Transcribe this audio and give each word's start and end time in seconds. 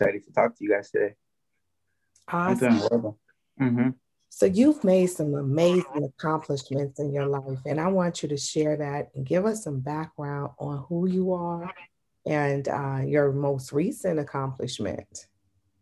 excited 0.00 0.24
to 0.24 0.32
talk 0.32 0.56
to 0.56 0.64
you 0.64 0.70
guys 0.70 0.90
today. 0.90 1.14
Awesome. 2.28 2.78
Well. 2.78 3.18
Mm-hmm. 3.60 3.90
So 4.30 4.46
you've 4.46 4.84
made 4.84 5.06
some 5.06 5.34
amazing 5.34 6.04
accomplishments 6.04 7.00
in 7.00 7.12
your 7.12 7.26
life, 7.26 7.58
and 7.66 7.80
I 7.80 7.88
want 7.88 8.22
you 8.22 8.28
to 8.28 8.36
share 8.36 8.76
that 8.76 9.08
and 9.14 9.26
give 9.26 9.44
us 9.44 9.64
some 9.64 9.80
background 9.80 10.52
on 10.58 10.84
who 10.88 11.08
you 11.08 11.32
are 11.32 11.70
and 12.26 12.68
uh, 12.68 13.00
your 13.04 13.32
most 13.32 13.72
recent 13.72 14.18
accomplishment. 14.20 15.26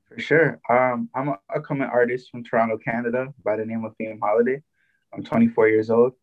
For 0.09 0.19
sure. 0.19 0.61
Um, 0.71 1.11
I'm 1.15 1.29
an 1.29 1.37
upcoming 1.55 1.89
artist 1.93 2.31
from 2.31 2.43
Toronto, 2.43 2.79
Canada, 2.79 3.35
by 3.45 3.57
the 3.57 3.67
name 3.67 3.85
of 3.85 3.95
Fame 3.99 4.19
Holiday. 4.21 4.63
I'm 5.13 5.23
24 5.23 5.69
years 5.69 5.91
old. 5.91 6.15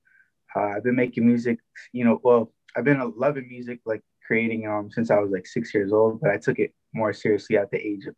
Uh, 0.56 0.72
I've 0.76 0.84
been 0.84 0.96
making 0.96 1.28
music, 1.28 1.60
you 1.92 2.04
know, 2.04 2.20
well, 2.24 2.52
I've 2.76 2.84
been 2.86 3.14
loving 3.16 3.48
music, 3.48 3.82
like 3.86 4.02
creating 4.26 4.68
um, 4.68 4.90
since 4.92 5.12
I 5.12 5.20
was 5.20 5.32
like 5.32 5.46
six 5.46 5.74
years 5.74 5.92
old, 5.92 6.22
but 6.22 6.32
I 6.32 6.38
took 6.38 6.60
it 6.60 6.74
more 6.94 7.14
seriously 7.14 7.58
at 7.58 7.72
the 7.72 7.78
age 7.78 8.06
of 8.06 8.16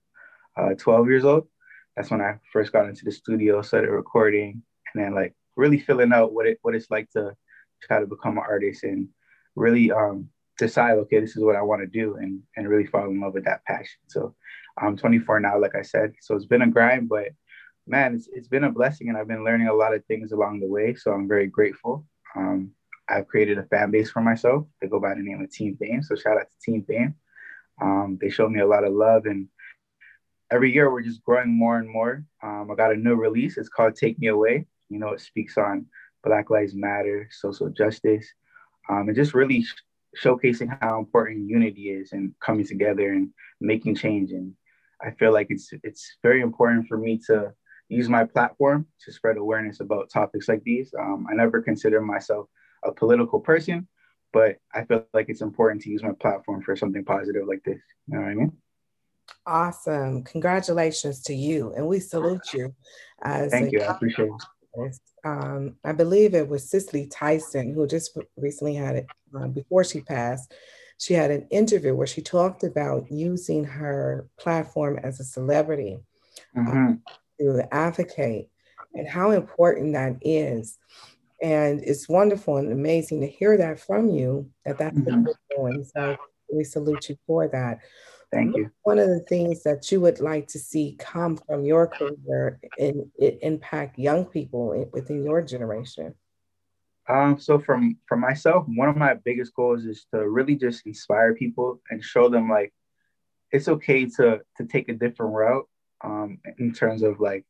uh, 0.58 0.76
12 0.76 1.08
years 1.08 1.26
old. 1.26 1.48
That's 1.96 2.12
when 2.12 2.22
I 2.22 2.38
first 2.54 2.72
got 2.72 2.88
into 2.88 3.06
the 3.06 3.12
studio, 3.12 3.62
started 3.62 3.90
recording, 3.90 4.62
and 4.94 5.04
then 5.04 5.16
like 5.16 5.34
really 5.56 5.80
filling 5.80 6.14
out 6.14 6.34
what 6.34 6.46
it 6.46 6.60
what 6.62 6.76
it's 6.76 6.92
like 6.92 7.10
to 7.12 7.36
try 7.82 8.00
to 8.00 8.08
become 8.08 8.38
an 8.38 8.44
artist 8.48 8.84
and 8.84 9.10
really 9.56 9.92
um, 9.92 10.30
decide, 10.58 10.98
okay, 10.98 11.20
this 11.20 11.36
is 11.36 11.44
what 11.44 11.56
I 11.56 11.62
want 11.62 11.82
to 11.82 11.88
do, 11.88 12.16
and 12.18 12.42
and 12.56 12.70
really 12.70 12.86
fall 12.86 13.10
in 13.10 13.20
love 13.20 13.34
with 13.34 13.46
that 13.46 13.66
passion. 13.66 14.00
So 14.08 14.36
I'm 14.78 14.96
24 14.96 15.40
now, 15.40 15.60
like 15.60 15.76
I 15.76 15.82
said. 15.82 16.14
So 16.22 16.36
it's 16.36 16.46
been 16.46 16.62
a 16.62 16.68
grind, 16.68 17.10
but 17.10 17.30
man, 17.88 18.16
it's, 18.16 18.30
it's 18.32 18.48
been 18.48 18.66
a 18.66 18.72
blessing, 18.72 19.10
and 19.10 19.18
I've 19.18 19.28
been 19.28 19.44
learning 19.44 19.68
a 19.68 19.74
lot 19.74 19.96
of 19.96 20.06
things 20.06 20.32
along 20.32 20.60
the 20.60 20.68
way. 20.68 20.94
So 20.96 21.12
I'm 21.12 21.28
very 21.28 21.48
grateful. 21.48 22.06
Um, 22.36 22.72
I've 23.10 23.28
created 23.28 23.58
a 23.58 23.64
fan 23.64 23.92
base 23.92 24.12
for 24.12 24.22
myself. 24.22 24.66
They 24.82 24.88
go 24.88 25.00
by 25.00 25.14
the 25.14 25.22
name 25.22 25.42
of 25.42 25.52
Team 25.52 25.78
Fame. 25.78 26.04
So 26.04 26.16
shout 26.16 26.38
out 26.38 26.48
to 26.50 26.72
Team 26.72 26.84
Fame. 26.88 27.16
Um, 27.82 28.18
they 28.20 28.30
showed 28.30 28.52
me 28.52 28.60
a 28.60 28.68
lot 28.68 28.84
of 28.84 28.94
love, 28.94 29.26
and 29.26 29.48
every 30.52 30.74
year 30.74 30.92
we're 30.92 31.02
just 31.02 31.24
growing 31.24 31.58
more 31.58 31.78
and 31.78 31.90
more. 31.90 32.24
Um, 32.42 32.70
I 32.72 32.76
got 32.76 32.92
a 32.92 32.98
new 32.98 33.16
release. 33.16 33.58
It's 33.58 33.70
called 33.70 33.96
Take 33.96 34.20
Me 34.20 34.28
Away. 34.28 34.66
You 34.90 35.00
know, 35.00 35.10
it 35.10 35.22
speaks 35.22 35.58
on 35.58 35.86
Black 36.24 36.50
Lives 36.50 36.74
Matter, 36.74 37.30
social 37.32 37.70
justice, 37.70 38.28
um, 38.90 39.08
and 39.08 39.16
just 39.16 39.34
really 39.34 39.64
sh- 39.64 39.76
showcasing 40.24 40.76
how 40.82 41.00
important 41.00 41.50
unity 41.50 41.90
is 41.90 42.14
and 42.14 42.34
coming 42.40 42.66
together 42.66 43.14
and 43.14 43.30
making 43.62 43.96
change. 43.96 44.32
And 44.32 44.54
I 45.02 45.12
feel 45.12 45.32
like 45.32 45.48
it's 45.50 45.70
it's 45.84 46.18
very 46.24 46.42
important 46.42 46.88
for 46.88 46.98
me 46.98 47.20
to 47.28 47.54
use 47.90 48.10
my 48.10 48.26
platform 48.26 48.88
to 49.06 49.12
spread 49.12 49.38
awareness 49.38 49.80
about 49.80 50.10
topics 50.10 50.48
like 50.50 50.64
these. 50.64 50.94
Um, 51.00 51.28
I 51.30 51.36
never 51.36 51.62
consider 51.62 52.02
myself 52.02 52.48
a 52.84 52.92
political 52.92 53.40
person, 53.40 53.88
but 54.34 54.58
I 54.74 54.84
feel 54.86 55.06
like 55.14 55.30
it's 55.30 55.42
important 55.42 55.82
to 55.84 55.90
use 55.90 56.04
my 56.04 56.14
platform 56.14 56.62
for 56.62 56.76
something 56.76 57.04
positive 57.04 57.48
like 57.48 57.64
this. 57.64 57.80
You 58.08 58.16
know 58.16 58.22
what 58.22 58.30
I 58.30 58.34
mean? 58.36 58.52
Awesome. 59.46 60.24
Congratulations 60.24 61.22
to 61.24 61.34
you. 61.34 61.74
And 61.76 61.88
we 61.88 62.00
salute 62.00 62.54
you. 62.54 62.74
As 63.22 63.52
Thank 63.52 63.72
you. 63.72 63.82
I 63.82 63.92
appreciate 63.94 64.30
it. 64.76 65.00
Um, 65.26 65.76
I 65.84 65.92
believe 65.92 66.34
it 66.34 66.48
was 66.48 66.70
Cicely 66.70 67.08
Tyson 67.08 67.74
who 67.74 67.88
just 67.88 68.18
recently 68.38 68.76
had 68.76 68.96
it 68.98 69.08
uh, 69.36 69.48
before 69.48 69.84
she 69.84 70.02
passed. 70.02 70.54
She 71.00 71.14
had 71.14 71.32
an 71.32 71.48
interview 71.50 71.96
where 71.96 72.08
she 72.08 72.22
talked 72.22 72.64
about 72.64 73.12
using 73.12 73.64
her 73.64 74.28
platform 74.40 75.00
as 75.04 75.20
a 75.20 75.24
celebrity 75.24 76.00
mm-hmm. 76.56 76.94
uh, 76.94 77.14
to 77.40 77.74
advocate 77.74 78.50
and 78.94 79.08
how 79.08 79.32
important 79.32 79.94
that 79.94 80.18
is. 80.22 80.78
And 81.42 81.82
it's 81.84 82.10
wonderful 82.10 82.58
and 82.58 82.72
amazing 82.72 83.22
to 83.22 83.28
hear 83.28 83.58
that 83.58 83.80
from 83.80 84.10
you 84.10 84.50
that 84.66 84.78
that's 84.78 84.98
mm-hmm. 84.98 85.24
what 85.24 85.36
you're 85.50 85.70
doing. 85.70 85.86
So 85.96 86.18
we 86.52 86.64
salute 86.64 87.10
you 87.10 87.18
for 87.28 87.48
that. 87.50 87.80
Thank 88.32 88.58
you. 88.58 88.70
One 88.84 89.00
of 89.00 89.08
the 89.08 89.22
things 89.22 89.64
that 89.64 89.90
you 89.92 90.02
would 90.02 90.20
like 90.20 90.48
to 90.50 90.60
see 90.60 90.98
come 91.00 91.38
from 91.38 91.64
your 91.64 91.88
career 91.88 92.60
and 92.78 93.10
it 93.18 93.40
impact 93.42 93.98
young 93.98 94.26
people 94.26 94.90
within 94.92 95.24
your 95.24 95.42
generation? 95.42 96.14
Um, 97.10 97.40
so 97.40 97.58
from 97.58 97.98
from 98.06 98.20
myself, 98.20 98.66
one 98.68 98.90
of 98.90 98.98
my 98.98 99.14
biggest 99.14 99.54
goals 99.54 99.86
is 99.86 100.06
to 100.14 100.28
really 100.30 100.56
just 100.56 100.86
inspire 100.86 101.34
people 101.36 101.80
and 101.90 102.04
show 102.04 102.28
them 102.28 102.50
like 102.50 102.74
it's 103.52 103.70
okay 103.70 104.06
to 104.06 104.42
to 104.58 104.66
take 104.66 104.90
a 104.90 104.94
different 104.94 105.34
route 105.34 105.70
um, 106.04 106.40
in 106.60 106.74
terms 106.74 107.04
of 107.04 107.22
like 107.22 107.46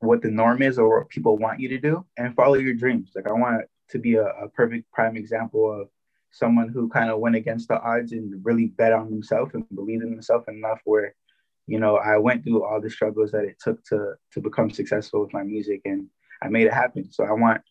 what 0.00 0.22
the 0.22 0.30
norm 0.30 0.62
is 0.62 0.78
or 0.78 1.00
what 1.00 1.08
people 1.08 1.38
want 1.38 1.60
you 1.60 1.68
to 1.68 1.78
do 1.78 2.04
and 2.16 2.34
follow 2.34 2.54
your 2.54 2.74
dreams. 2.74 3.10
Like 3.14 3.28
I 3.28 3.32
want 3.32 3.64
to 3.90 3.98
be 3.98 4.14
a, 4.14 4.26
a 4.26 4.48
perfect 4.48 4.90
prime 4.92 5.16
example 5.16 5.80
of 5.80 5.88
someone 6.30 6.68
who 6.68 6.88
kind 6.88 7.10
of 7.10 7.20
went 7.20 7.36
against 7.36 7.68
the 7.68 7.80
odds 7.80 8.12
and 8.12 8.44
really 8.44 8.66
bet 8.66 8.92
on 8.92 9.10
himself 9.10 9.54
and 9.54 9.64
believed 9.74 10.02
in 10.02 10.10
himself 10.10 10.44
enough 10.48 10.78
where 10.84 11.14
you 11.66 11.80
know 11.80 11.96
i 11.96 12.18
went 12.18 12.44
through 12.44 12.62
all 12.62 12.80
the 12.82 12.90
struggles 12.90 13.30
that 13.30 13.44
it 13.44 13.56
took 13.58 13.82
to 13.82 14.12
to 14.30 14.38
become 14.38 14.70
successful 14.70 15.22
with 15.22 15.32
my 15.32 15.42
music 15.42 15.80
and 15.86 16.06
i 16.42 16.48
made 16.48 16.66
it 16.66 16.72
happen. 16.72 17.10
So 17.10 17.24
i 17.24 17.32
want 17.32 17.62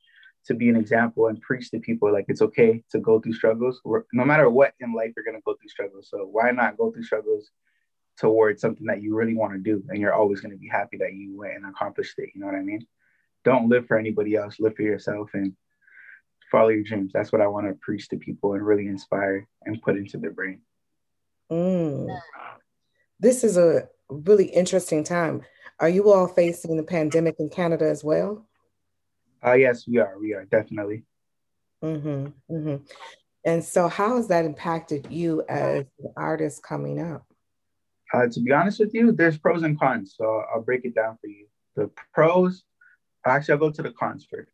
to 0.47 0.53
be 0.53 0.69
an 0.69 0.75
example 0.75 1.27
and 1.27 1.41
preach 1.41 1.69
to 1.71 1.79
people 1.79 2.11
like 2.11 2.25
it's 2.29 2.41
okay 2.41 2.83
to 2.89 2.99
go 2.99 3.19
through 3.19 3.33
struggles. 3.33 3.81
No 4.13 4.25
matter 4.25 4.49
what 4.49 4.73
in 4.79 4.93
life 4.93 5.11
you're 5.15 5.25
going 5.25 5.35
to 5.35 5.43
go 5.45 5.55
through 5.55 5.69
struggles. 5.69 6.07
So 6.09 6.19
why 6.31 6.51
not 6.51 6.77
go 6.77 6.89
through 6.89 7.03
struggles 7.03 7.51
towards 8.17 8.61
something 8.61 8.87
that 8.87 9.01
you 9.01 9.15
really 9.15 9.35
want 9.35 9.53
to 9.53 9.59
do 9.59 9.83
and 9.89 9.99
you're 9.99 10.13
always 10.13 10.41
going 10.41 10.51
to 10.51 10.57
be 10.57 10.67
happy 10.67 10.97
that 10.97 11.13
you 11.13 11.37
went 11.37 11.55
and 11.55 11.65
accomplished 11.65 12.17
it 12.17 12.29
you 12.33 12.41
know 12.41 12.47
what 12.47 12.55
i 12.55 12.61
mean 12.61 12.85
don't 13.43 13.69
live 13.69 13.85
for 13.85 13.97
anybody 13.97 14.35
else 14.35 14.59
live 14.59 14.75
for 14.75 14.81
yourself 14.81 15.29
and 15.33 15.53
follow 16.51 16.69
your 16.69 16.83
dreams. 16.83 17.11
That's 17.13 17.31
what 17.31 17.41
I 17.41 17.47
want 17.47 17.67
to 17.67 17.73
preach 17.75 18.09
to 18.09 18.17
people 18.17 18.53
and 18.53 18.65
really 18.65 18.87
inspire 18.87 19.47
and 19.65 19.81
put 19.81 19.97
into 19.97 20.17
their 20.17 20.31
brain. 20.31 20.61
Mm. 21.51 22.07
This 23.19 23.43
is 23.43 23.57
a 23.57 23.87
really 24.09 24.45
interesting 24.45 25.03
time. 25.03 25.41
Are 25.79 25.89
you 25.89 26.11
all 26.11 26.27
facing 26.27 26.77
the 26.77 26.83
pandemic 26.83 27.35
in 27.39 27.49
Canada 27.49 27.87
as 27.87 28.03
well? 28.03 28.47
Uh, 29.45 29.53
yes, 29.53 29.87
we 29.87 29.99
are. 29.99 30.17
We 30.19 30.33
are 30.33 30.45
definitely. 30.45 31.03
Mm-hmm, 31.83 32.27
mm-hmm. 32.53 32.83
And 33.45 33.63
so, 33.63 33.87
how 33.87 34.17
has 34.17 34.27
that 34.29 34.45
impacted 34.45 35.07
you 35.11 35.43
as 35.47 35.85
an 35.99 36.13
artist 36.17 36.63
coming 36.63 36.99
up? 36.99 37.23
Uh, 38.13 38.27
to 38.27 38.39
be 38.39 38.51
honest 38.51 38.79
with 38.79 38.93
you, 38.93 39.11
there's 39.11 39.37
pros 39.37 39.63
and 39.63 39.79
cons. 39.79 40.15
So 40.17 40.43
I'll 40.53 40.61
break 40.61 40.85
it 40.85 40.95
down 40.95 41.17
for 41.19 41.27
you. 41.27 41.47
The 41.75 41.89
pros, 42.13 42.63
actually, 43.25 43.53
I'll 43.53 43.59
go 43.59 43.71
to 43.71 43.81
the 43.81 43.91
cons 43.91 44.27
first. 44.31 44.51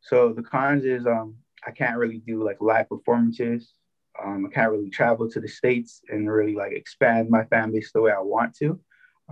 So 0.00 0.32
the 0.32 0.42
cons 0.42 0.84
is 0.84 1.06
um, 1.06 1.36
I 1.66 1.70
can't 1.70 1.98
really 1.98 2.18
do 2.18 2.44
like 2.44 2.58
live 2.60 2.88
performances. 2.88 3.72
Um, 4.22 4.46
I 4.46 4.54
can't 4.54 4.70
really 4.70 4.90
travel 4.90 5.28
to 5.30 5.40
the 5.40 5.48
states 5.48 6.00
and 6.08 6.30
really 6.30 6.54
like 6.54 6.72
expand 6.72 7.28
my 7.28 7.44
fan 7.44 7.72
base 7.72 7.92
the 7.92 8.00
way 8.00 8.12
I 8.12 8.20
want 8.20 8.54
to. 8.56 8.80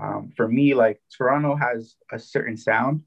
Um, 0.00 0.32
for 0.36 0.48
me, 0.48 0.74
like 0.74 1.00
Toronto 1.16 1.54
has 1.54 1.96
a 2.12 2.18
certain 2.18 2.56
sound, 2.56 3.02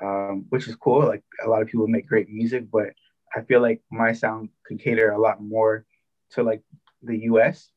um, 0.00 0.46
which 0.48 0.68
is 0.68 0.76
cool. 0.76 1.06
Like 1.06 1.22
a 1.44 1.48
lot 1.48 1.62
of 1.62 1.68
people 1.68 1.86
make 1.86 2.08
great 2.08 2.28
music, 2.28 2.70
but 2.70 2.90
I 3.34 3.42
feel 3.42 3.60
like 3.60 3.82
my 3.90 4.12
sound 4.12 4.48
can 4.66 4.78
cater 4.78 5.12
a 5.12 5.20
lot 5.20 5.42
more 5.42 5.86
to 6.30 6.42
like 6.42 6.62
the 7.02 7.18
U.S. 7.24 7.70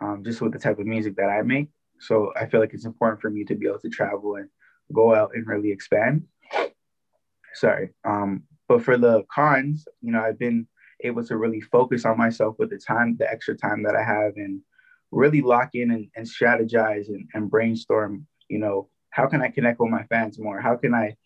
Um, 0.00 0.22
just 0.24 0.40
with 0.40 0.52
the 0.52 0.58
type 0.58 0.78
of 0.78 0.86
music 0.86 1.16
that 1.16 1.28
I 1.28 1.42
make. 1.42 1.68
So 1.98 2.32
I 2.34 2.46
feel 2.46 2.60
like 2.60 2.72
it's 2.72 2.86
important 2.86 3.20
for 3.20 3.28
me 3.28 3.44
to 3.44 3.54
be 3.54 3.66
able 3.66 3.80
to 3.80 3.90
travel 3.90 4.36
and 4.36 4.48
go 4.92 5.14
out 5.14 5.32
and 5.34 5.46
really 5.46 5.70
expand. 5.70 6.24
Sorry. 7.52 7.90
Um, 8.04 8.44
but 8.68 8.82
for 8.82 8.96
the 8.96 9.24
cons, 9.32 9.86
you 10.00 10.12
know, 10.12 10.22
I've 10.22 10.38
been 10.38 10.66
able 11.02 11.24
to 11.24 11.36
really 11.36 11.60
focus 11.60 12.04
on 12.04 12.16
myself 12.16 12.56
with 12.58 12.70
the 12.70 12.78
time, 12.78 13.16
the 13.18 13.30
extra 13.30 13.56
time 13.56 13.82
that 13.82 13.96
I 13.96 14.02
have, 14.02 14.34
and 14.36 14.60
really 15.10 15.42
lock 15.42 15.70
in 15.74 15.90
and, 15.90 16.08
and 16.16 16.26
strategize 16.26 17.08
and, 17.08 17.28
and 17.34 17.50
brainstorm. 17.50 18.26
You 18.48 18.58
know, 18.58 18.88
how 19.10 19.26
can 19.26 19.42
I 19.42 19.48
connect 19.48 19.80
with 19.80 19.90
my 19.90 20.04
fans 20.04 20.38
more? 20.38 20.60
How 20.60 20.76
can 20.76 20.94
I 20.94 21.16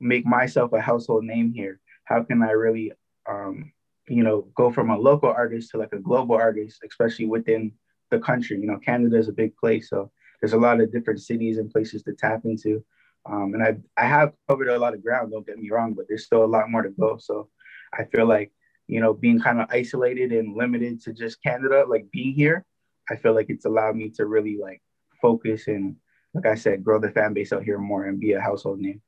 make 0.00 0.26
myself 0.26 0.72
a 0.72 0.80
household 0.80 1.24
name 1.24 1.52
here? 1.52 1.80
How 2.04 2.22
can 2.22 2.42
I 2.42 2.50
really, 2.50 2.92
um, 3.28 3.72
you 4.08 4.22
know, 4.22 4.48
go 4.54 4.70
from 4.70 4.90
a 4.90 4.98
local 4.98 5.30
artist 5.30 5.70
to 5.70 5.78
like 5.78 5.92
a 5.92 5.98
global 5.98 6.36
artist, 6.36 6.80
especially 6.86 7.26
within 7.26 7.72
the 8.12 8.20
country? 8.20 8.60
You 8.60 8.66
know, 8.66 8.78
Canada 8.78 9.18
is 9.18 9.28
a 9.28 9.32
big 9.32 9.56
place, 9.56 9.90
so 9.90 10.12
there's 10.40 10.52
a 10.52 10.58
lot 10.58 10.80
of 10.80 10.92
different 10.92 11.20
cities 11.20 11.58
and 11.58 11.70
places 11.70 12.04
to 12.04 12.12
tap 12.12 12.42
into. 12.44 12.84
Um, 13.26 13.54
and 13.54 13.62
I, 13.62 13.76
I 13.96 14.06
have 14.06 14.32
covered 14.48 14.68
a 14.68 14.78
lot 14.78 14.94
of 14.94 15.02
ground, 15.02 15.32
don't 15.32 15.46
get 15.46 15.58
me 15.58 15.70
wrong, 15.70 15.94
but 15.94 16.06
there's 16.08 16.24
still 16.24 16.44
a 16.44 16.46
lot 16.46 16.70
more 16.70 16.82
to 16.82 16.90
go. 16.90 17.18
So 17.18 17.48
I 17.92 18.04
feel 18.04 18.26
like, 18.26 18.52
you 18.88 19.00
know, 19.00 19.12
being 19.12 19.40
kind 19.40 19.60
of 19.60 19.68
isolated 19.70 20.32
and 20.32 20.56
limited 20.56 21.00
to 21.02 21.12
just 21.12 21.42
Canada, 21.42 21.84
like 21.88 22.10
being 22.10 22.34
here, 22.34 22.64
I 23.10 23.16
feel 23.16 23.34
like 23.34 23.46
it's 23.48 23.64
allowed 23.64 23.96
me 23.96 24.10
to 24.10 24.26
really 24.26 24.58
like 24.60 24.82
focus 25.20 25.68
and, 25.68 25.96
like 26.34 26.46
I 26.46 26.54
said, 26.54 26.82
grow 26.82 26.98
the 26.98 27.10
fan 27.10 27.34
base 27.34 27.52
out 27.52 27.62
here 27.62 27.78
more 27.78 28.06
and 28.06 28.18
be 28.18 28.32
a 28.32 28.40
household 28.40 28.80
name. 28.80 29.02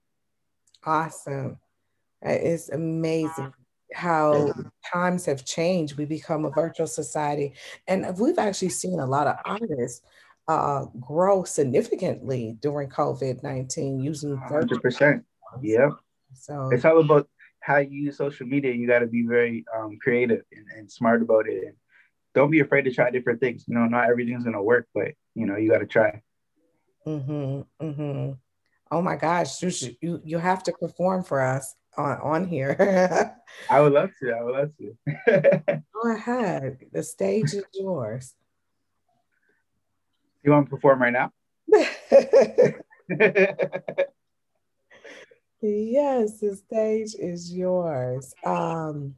Awesome. 0.85 1.59
It's 2.23 2.69
amazing 2.69 3.53
how 3.93 4.53
times 4.93 5.27
have 5.27 5.45
changed. 5.45 5.97
We 5.97 6.05
become 6.05 6.45
a 6.45 6.51
virtual 6.51 6.87
society. 6.87 7.55
And 7.87 8.17
we've 8.19 8.39
actually 8.39 8.71
seen 8.71 9.01
a 9.01 9.07
lot 9.07 9.27
of 9.27 9.37
artists 9.45 10.03
uh, 10.49 10.87
grow 11.01 11.45
significantly 11.45 12.57
during 12.61 12.89
COVID 12.89 13.43
19 13.43 14.01
using 14.01 14.37
100%. 14.37 15.23
Yeah. 15.63 15.91
So 16.35 16.71
it's 16.73 16.85
all 16.85 17.01
about 17.01 17.29
how 17.61 17.79
you 17.79 18.03
use 18.03 18.19
social 18.19 18.47
media. 18.47 18.73
You 18.73 18.87
got 18.87 18.99
to 18.99 19.07
be 19.07 19.25
very 19.27 19.65
um, 19.75 19.99
creative 20.01 20.43
and, 20.53 20.67
and, 20.77 20.91
smart 20.91 21.23
about 21.23 21.49
it. 21.49 21.65
And 21.65 21.75
don't 22.35 22.51
be 22.51 22.61
afraid 22.61 22.83
to 22.83 22.93
try 22.93 23.11
different 23.11 23.41
things. 23.41 23.65
You 23.67 23.75
know, 23.75 23.87
not 23.87 24.11
everything's 24.11 24.45
going 24.45 24.57
to 24.57 24.63
work, 24.63 24.87
but 24.95 25.13
you 25.35 25.47
know, 25.47 25.57
you 25.57 25.71
got 25.71 25.79
to 25.79 25.87
try. 25.87 26.21
Mm-hmm. 27.07 27.87
Mm-hmm. 27.87 28.33
Oh 28.91 29.03
my 29.03 29.17
gosh, 29.17 29.63
you 29.63 29.71
should, 29.71 29.97
you 30.01 30.21
you 30.25 30.39
have 30.39 30.63
to 30.65 30.73
perform 30.73 31.25
for 31.25 31.41
us 31.41 31.75
on 31.97 32.19
on 32.21 32.47
here. 32.47 33.37
I 33.71 33.81
would 33.81 33.93
love 33.93 34.11
to. 34.21 34.33
I 34.33 34.43
would 34.43 34.55
love 34.55 34.71
to. 34.79 35.83
Go 36.03 36.15
ahead. 36.15 36.79
The 36.93 37.03
stage 37.03 37.55
is 37.55 37.65
yours. 37.73 38.35
You 40.43 40.51
want 40.53 40.67
to 40.67 40.71
perform 40.71 41.01
right 41.03 41.13
now? 41.13 41.33
yes, 45.63 46.41
the 46.41 46.61
stage 46.67 47.15
is 47.19 47.53
yours. 47.53 48.35
Um, 48.45 49.15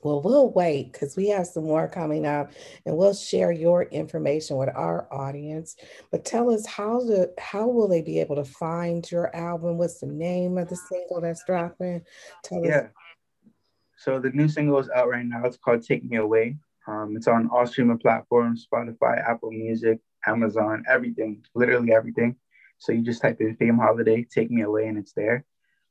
well, 0.00 0.22
we'll 0.22 0.52
wait 0.52 0.92
because 0.92 1.16
we 1.16 1.28
have 1.28 1.46
some 1.46 1.64
more 1.64 1.88
coming 1.88 2.24
up 2.24 2.52
and 2.86 2.96
we'll 2.96 3.14
share 3.14 3.50
your 3.50 3.82
information 3.84 4.56
with 4.56 4.68
our 4.74 5.12
audience. 5.12 5.76
But 6.12 6.24
tell 6.24 6.50
us 6.50 6.66
how 6.66 7.00
the 7.00 7.34
how 7.38 7.66
will 7.66 7.88
they 7.88 8.02
be 8.02 8.20
able 8.20 8.36
to 8.36 8.44
find 8.44 9.08
your 9.10 9.34
album? 9.34 9.76
What's 9.76 10.00
the 10.00 10.06
name 10.06 10.56
of 10.56 10.68
the 10.68 10.76
single 10.76 11.20
that's 11.20 11.44
dropping? 11.44 12.02
Tell 12.44 12.64
yeah. 12.64 12.76
us. 12.78 12.90
So 13.96 14.20
the 14.20 14.30
new 14.30 14.48
single 14.48 14.78
is 14.78 14.88
out 14.90 15.08
right 15.08 15.26
now. 15.26 15.44
It's 15.44 15.56
called 15.56 15.82
Take 15.82 16.04
Me 16.04 16.18
Away. 16.18 16.56
Um, 16.86 17.14
it's 17.16 17.26
on 17.26 17.50
all 17.52 17.66
streaming 17.66 17.98
platforms, 17.98 18.66
Spotify, 18.72 19.20
Apple 19.28 19.50
Music, 19.50 19.98
Amazon, 20.26 20.84
everything, 20.88 21.44
literally 21.54 21.92
everything. 21.92 22.36
So 22.78 22.92
you 22.92 23.02
just 23.02 23.20
type 23.20 23.40
in 23.40 23.56
Fame 23.56 23.78
Holiday, 23.78 24.24
Take 24.32 24.52
Me 24.52 24.62
Away, 24.62 24.86
and 24.86 24.96
it's 24.96 25.12
there. 25.12 25.44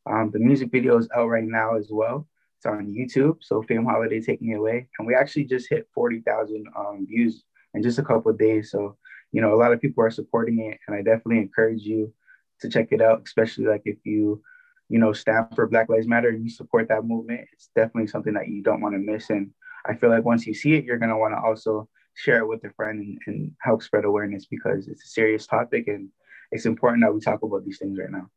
Um, 0.10 0.32
the 0.32 0.40
music 0.40 0.72
video 0.72 0.98
is 0.98 1.10
out 1.14 1.28
right 1.28 1.44
now 1.44 1.76
as 1.76 1.90
well. 1.92 2.28
It's 2.58 2.66
on 2.66 2.88
YouTube. 2.88 3.38
So 3.42 3.62
Fame 3.62 3.86
Holiday 3.86 4.20
Take 4.20 4.42
Me 4.42 4.54
Away. 4.54 4.88
And 4.98 5.08
we 5.08 5.14
actually 5.14 5.46
just 5.46 5.70
hit 5.70 5.88
40,000 5.94 6.66
um, 6.76 7.06
views 7.08 7.44
in 7.74 7.84
just 7.84 8.00
a 8.00 8.04
couple 8.04 8.34
days. 8.34 8.72
So, 8.72 8.98
you 9.32 9.42
know, 9.42 9.54
a 9.54 9.58
lot 9.58 9.74
of 9.74 9.82
people 9.82 10.04
are 10.04 10.10
supporting 10.10 10.60
it. 10.60 10.80
And 10.88 10.96
I 10.96 11.04
definitely 11.04 11.38
encourage 11.38 11.84
you 11.84 12.14
to 12.62 12.70
check 12.70 12.88
it 12.92 13.02
out, 13.02 13.22
especially 13.26 13.66
like 13.66 13.84
if 13.86 13.98
you, 14.04 14.42
you 14.90 14.98
know, 14.98 15.14
stand 15.14 15.48
for 15.56 15.68
Black 15.68 15.90
Lives 15.90 16.08
Matter 16.08 16.30
and 16.30 16.44
you 16.44 16.50
support 16.50 16.88
that 16.90 17.06
movement. 17.06 17.48
It's 17.54 17.70
definitely 17.76 18.08
something 18.08 18.34
that 18.34 18.48
you 18.48 18.64
don't 18.64 18.82
want 18.82 18.96
to 18.96 19.00
miss. 19.00 19.30
And 19.30 19.52
I 19.86 19.94
feel 19.94 20.10
like 20.10 20.26
once 20.26 20.48
you 20.48 20.56
see 20.56 20.74
it, 20.74 20.84
you're 20.84 20.98
going 20.98 21.12
to 21.12 21.18
want 21.18 21.36
to 21.36 21.40
also 21.40 21.88
share 22.16 22.40
it 22.40 22.48
with 22.48 22.64
a 22.64 22.72
friend 22.72 23.00
and, 23.00 23.20
and 23.28 23.52
help 23.62 23.84
spread 23.84 24.06
awareness 24.06 24.48
because 24.48 24.88
it's 24.88 25.04
a 25.04 25.10
serious 25.10 25.46
topic 25.46 25.88
and 25.88 26.10
it's 26.52 26.66
important 26.66 27.04
that 27.04 27.14
we 27.14 27.20
talk 27.20 27.44
about 27.44 27.64
these 27.64 27.78
things 27.78 28.00
right 28.00 28.10
now. 28.10 28.30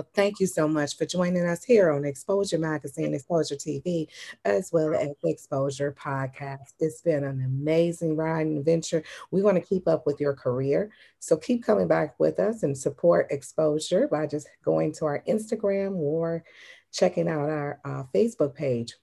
Well, 0.00 0.08
thank 0.14 0.40
you 0.40 0.46
so 0.46 0.66
much 0.66 0.96
for 0.96 1.04
joining 1.04 1.44
us 1.44 1.62
here 1.62 1.90
on 1.90 2.06
Exposure 2.06 2.56
Magazine, 2.56 3.12
Exposure 3.12 3.56
TV, 3.56 4.06
as 4.46 4.72
well 4.72 4.94
as 4.94 5.10
Exposure 5.22 5.92
Podcast. 5.92 6.72
It's 6.80 7.02
been 7.02 7.22
an 7.22 7.44
amazing 7.44 8.16
ride 8.16 8.46
and 8.46 8.56
adventure. 8.56 9.02
We 9.30 9.42
want 9.42 9.58
to 9.58 9.60
keep 9.60 9.86
up 9.86 10.06
with 10.06 10.18
your 10.18 10.32
career. 10.32 10.90
So 11.18 11.36
keep 11.36 11.62
coming 11.62 11.86
back 11.86 12.18
with 12.18 12.40
us 12.40 12.62
and 12.62 12.78
support 12.78 13.26
Exposure 13.28 14.08
by 14.08 14.26
just 14.26 14.48
going 14.64 14.94
to 14.94 15.04
our 15.04 15.22
Instagram 15.28 15.96
or 15.96 16.44
checking 16.90 17.28
out 17.28 17.50
our 17.50 17.78
uh, 17.84 18.04
Facebook 18.14 18.54
page. 18.54 18.94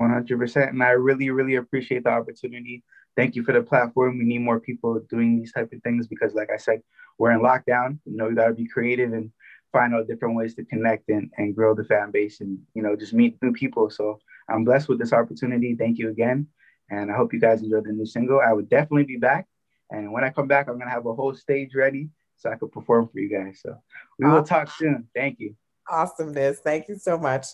100%. 0.00 0.70
And 0.70 0.82
I 0.82 0.90
really, 0.90 1.30
really 1.30 1.54
appreciate 1.54 2.02
the 2.02 2.10
opportunity. 2.10 2.82
Thank 3.16 3.36
you 3.36 3.44
for 3.44 3.52
the 3.52 3.62
platform. 3.62 4.18
We 4.18 4.24
need 4.24 4.38
more 4.40 4.58
people 4.58 5.00
doing 5.08 5.38
these 5.38 5.52
type 5.52 5.72
of 5.72 5.80
things 5.84 6.08
because, 6.08 6.34
like 6.34 6.50
I 6.52 6.56
said, 6.56 6.82
we're 7.18 7.32
in 7.32 7.40
lockdown. 7.40 7.98
You 8.04 8.16
know, 8.16 8.28
you 8.28 8.34
got 8.34 8.48
to 8.48 8.54
be 8.54 8.66
creative 8.66 9.12
and 9.12 9.30
find 9.72 9.94
out 9.94 10.08
different 10.08 10.36
ways 10.36 10.54
to 10.54 10.64
connect 10.64 11.08
and, 11.08 11.30
and 11.38 11.54
grow 11.54 11.74
the 11.74 11.84
fan 11.84 12.10
base 12.10 12.40
and 12.40 12.58
you 12.74 12.82
know 12.82 12.96
just 12.96 13.12
meet 13.12 13.36
new 13.42 13.52
people. 13.52 13.90
So 13.90 14.18
i'm 14.48 14.64
blessed 14.64 14.88
with 14.88 14.98
this 14.98 15.12
opportunity. 15.12 15.74
Thank 15.74 15.98
you 15.98 16.10
again. 16.10 16.46
And 16.90 17.10
i 17.10 17.16
hope 17.16 17.32
you 17.32 17.40
guys 17.40 17.62
enjoyed 17.62 17.84
the 17.84 17.92
new 17.92 18.06
single. 18.06 18.40
I 18.40 18.52
would 18.52 18.68
definitely 18.68 19.04
be 19.04 19.16
back. 19.16 19.46
And 19.90 20.12
when 20.12 20.24
i 20.24 20.30
come 20.30 20.48
back 20.48 20.68
i'm 20.68 20.74
going 20.74 20.88
to 20.88 20.94
have 20.94 21.06
a 21.06 21.14
whole 21.14 21.34
stage 21.34 21.74
ready 21.74 22.08
so 22.36 22.50
i 22.50 22.56
could 22.56 22.72
perform 22.72 23.08
for 23.08 23.18
you 23.18 23.28
guys. 23.28 23.60
So 23.62 23.76
we 24.18 24.28
will 24.28 24.42
talk 24.42 24.70
soon. 24.70 25.08
Thank 25.14 25.40
you. 25.40 25.54
Awesomeness. 25.88 26.60
Thank 26.60 26.88
you 26.88 26.96
so 26.96 27.18
much. 27.18 27.46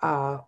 Uh, 0.00 0.38